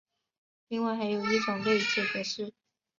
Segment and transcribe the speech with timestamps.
[0.67, 2.51] 另外还有一种内置格式。